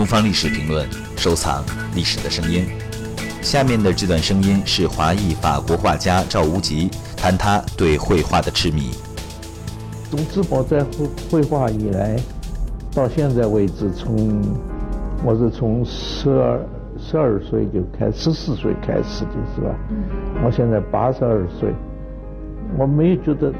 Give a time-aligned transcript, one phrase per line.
[0.00, 1.62] 东方历史评论，收藏
[1.94, 2.64] 历史的声音。
[3.42, 8.92] 下面的这段声音是华裔法国画家赵无极谈他对绘画的痴迷。
[10.10, 12.16] 从淄博在绘绘画以来，
[12.94, 14.40] 到现在为止，从
[15.22, 16.58] 我是从十二
[16.98, 19.68] 十二岁就开，十四岁开始的是吧？
[19.90, 19.96] 嗯。
[20.42, 21.74] 我现在八十二岁，
[22.78, 23.52] 我没有觉得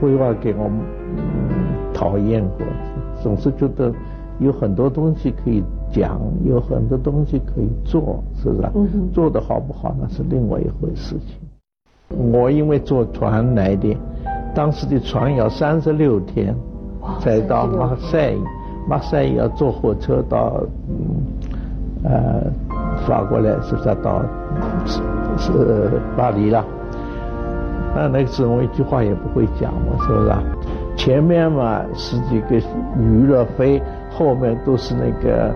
[0.00, 0.68] 绘画给我
[1.94, 2.66] 讨厌过，
[3.22, 3.94] 总是觉得。
[4.38, 8.68] 有很多东西可以讲，有很多东西可以做，是不是？
[9.12, 12.30] 做的好不好那是另外一回事情。
[12.32, 13.96] 我因为坐船来的，
[14.54, 16.54] 当时的船要三十六天
[17.18, 18.34] 才到马赛，
[18.86, 22.42] 马赛要坐火车到嗯呃
[23.06, 24.22] 法国来，是不是到
[24.84, 25.00] 是
[25.38, 26.62] 是巴黎了？
[27.94, 30.32] 那那个时候我一句话也不会讲嘛，是不是？
[30.94, 32.56] 前面嘛十几个
[32.98, 33.82] 娱乐飞。
[34.16, 35.54] 后面都是那个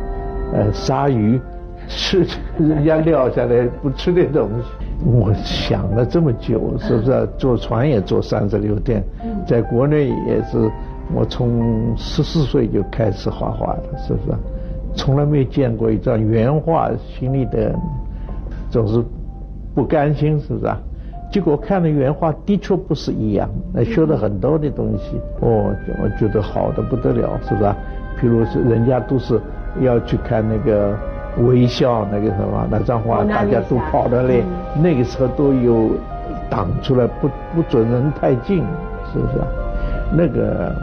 [0.52, 1.40] 呃鲨鱼，
[1.88, 2.26] 吃
[2.58, 4.64] 人家撂下来不吃的东西。
[5.06, 9.02] 我想了这么久，是不是 坐船也坐三十六天？
[9.48, 10.70] 在国内也是，
[11.14, 14.36] 我从十四岁就开始画画了，是不是？
[14.94, 17.74] 从来没见过一张原画，心里的
[18.68, 19.02] 总是
[19.74, 20.72] 不甘心，是不是？
[21.32, 27.72] 结果看了原画，的确不是一样，那学了很多的东西，哦，我觉得好的不得了，是不是？
[28.20, 29.40] 譬如是人家都是
[29.80, 30.94] 要去看那个
[31.38, 34.42] 微笑那个什么那张画，大家都跑到那，
[34.82, 35.90] 那个时候都有
[36.50, 38.64] 挡出来，不不准人太近，
[39.12, 39.34] 是不是？
[40.12, 40.74] 那个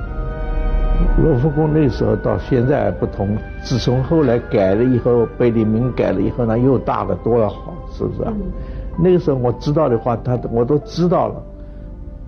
[1.21, 8.33] 罗浮宫那时候到现在还不同，自从后来改了以后，贝聿铭改了以后呢，又大了多了好，是不是啊？
[8.97, 11.56] 那个时候我知道的话，他我都知道了，就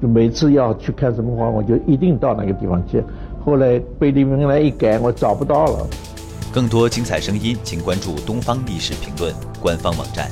[0.02, 3.04] 就每次要去看什么花，我就一定到那个地方去。
[3.44, 5.88] 后来被李明来一改，我找不到了。
[6.52, 10.30] 更多精彩声音，请关注《东方历史评论》官方网站。